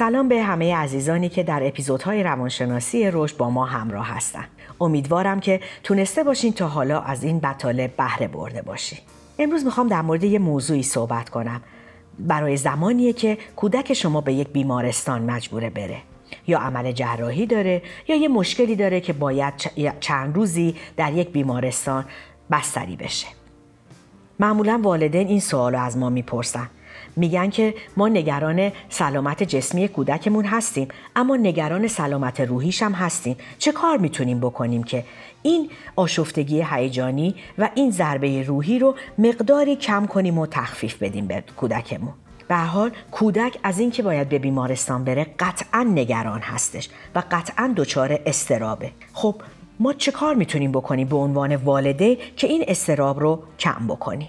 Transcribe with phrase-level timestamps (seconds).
[0.00, 4.48] سلام به همه عزیزانی که در اپیزودهای روانشناسی رشد با ما همراه هستند.
[4.80, 8.98] امیدوارم که تونسته باشین تا حالا از این مطالب بهره برده باشین.
[9.38, 11.62] امروز می‌خوام در مورد یه موضوعی صحبت کنم.
[12.18, 15.98] برای زمانیه که کودک شما به یک بیمارستان مجبوره بره.
[16.46, 19.54] یا عمل جراحی داره یا یه مشکلی داره که باید
[20.00, 22.04] چند روزی در یک بیمارستان
[22.50, 23.26] بستری بشه.
[24.38, 26.70] معمولا والدین این سوال از ما می‌پرسن
[27.16, 33.36] میگن که ما نگران سلامت جسمی کودکمون هستیم اما نگران سلامت روحیش هم هستیم.
[33.58, 35.04] چه کار می‌تونیم بکنیم که
[35.42, 41.44] این آشفتگی هیجانی و این ضربه روحی رو مقداری کم کنیم و تخفیف بدیم به
[41.56, 42.12] کودکمون؟
[42.48, 48.20] به حال کودک از اینکه باید به بیمارستان بره قطعا نگران هستش و قطعا دچار
[48.26, 48.90] استرابه.
[49.12, 49.34] خب
[49.80, 54.28] ما چه کار می‌تونیم بکنیم به عنوان والده که این استراب رو کم بکنیم؟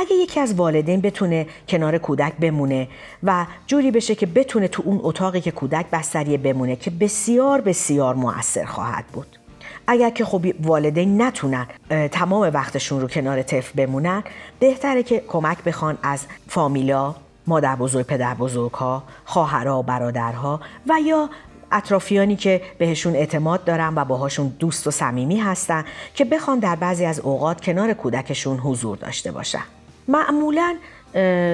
[0.00, 2.88] اگه یکی از والدین بتونه کنار کودک بمونه
[3.22, 8.14] و جوری بشه که بتونه تو اون اتاقی که کودک بستریه بمونه که بسیار بسیار
[8.14, 9.26] موثر خواهد بود.
[9.86, 11.66] اگر که خب والدین نتونن
[12.12, 14.24] تمام وقتشون رو کنار طفل بمونن
[14.58, 17.14] بهتره که کمک بخوان از فامیلا
[17.46, 21.30] مادر بزرگ پدر بزرگ ها خواهرها برادرها و یا
[21.72, 27.04] اطرافیانی که بهشون اعتماد دارن و باهاشون دوست و صمیمی هستن که بخوان در بعضی
[27.04, 29.62] از اوقات کنار کودکشون حضور داشته باشن.
[30.10, 30.76] معمولا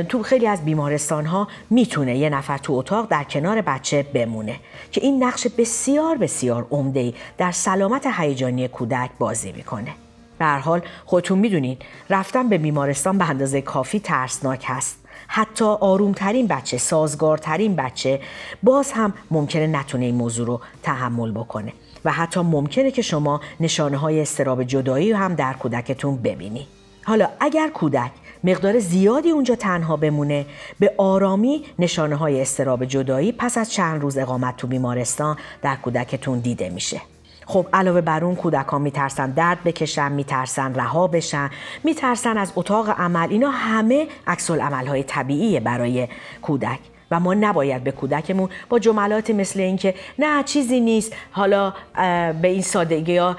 [0.09, 4.57] تو خیلی از بیمارستان ها می‌تونه یه نفر تو اتاق در کنار بچه بمونه
[4.93, 9.91] که این نقش بسیار بسیار عمده در سلامت هیجانی کودک بازی می‌کنه.
[10.39, 14.99] به حال خودتون می‌دونید رفتن به بیمارستان به اندازه کافی ترسناک هست.
[15.29, 18.21] حتی آرومترین بچه، سازگارترین بچه
[18.62, 21.73] باز هم ممکنه نتونه این موضوع رو تحمل بکنه
[22.05, 26.66] و حتی ممکنه که شما نشانه های استراب جدایی هم در کودکتون ببینی.
[27.05, 28.11] حالا اگر کودک
[28.44, 30.47] مقدار زیادی اونجا تنها بمونه.
[30.80, 36.38] به آرامی نشانه های استراب جدایی پس از چند روز اقامت تو بیمارستان در کودکتون
[36.38, 37.00] دیده میشه.
[37.47, 41.50] خب علاوه بر اون کودکان میترسن درد بکشن میترسن رها بشن
[41.84, 43.28] میترسن از اتاق عمل.
[43.30, 46.08] اینا همه عکس های طبیعیه برای
[46.42, 46.78] کودک.
[47.11, 51.12] و ما نباید به کودکمون با جملات مثل اینکه نه چیزی نیست.
[51.31, 51.75] حالا
[52.43, 53.37] به این سادگی ها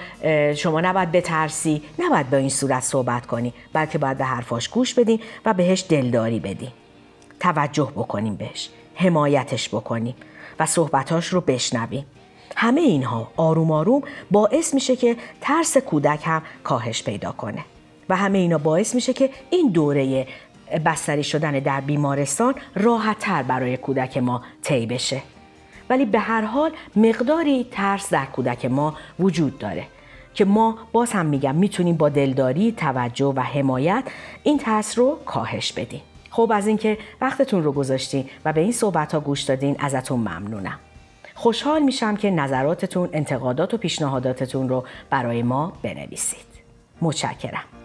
[0.56, 1.82] شما نباید بترسی.
[2.00, 3.54] نباید به این صورت صحبت کنی.
[3.74, 6.72] بلکه باید به حرفاش گوش بدیم و بهش دلداری بدیم
[7.40, 8.70] توجه بکنیم بهش.
[8.96, 10.16] حمایتش بکنیم
[10.60, 12.06] و صحبتاش رو بشنویم.
[12.56, 14.02] همه اینها آروم آروم
[14.32, 17.66] باعث میشه که ترس کودک هم کاهش پیدا کنه.
[18.10, 20.28] و همه اینا باعث میشه که این دوره
[20.86, 25.22] بستری شدن در بیمارستان راحتتر برای کودک ما طی بشه.
[25.90, 29.84] ولی به هر حال مقداری ترس در کودک ما وجود داره
[30.34, 34.04] که ما باز هم میگم می‌تونیم با دلداری توجه و حمایت
[34.44, 36.02] این ترس رو کاهش بدیم.
[36.30, 40.80] خب از اینکه وقتتون رو گذاشتین و به این صحبت ها گوش دادین ازتون ممنونم.
[41.36, 46.48] خوشحال میشم که نظراتتون انتقادات و پیشنهاداتتون رو برای ما بنویسید.
[47.02, 47.77] متشکرم.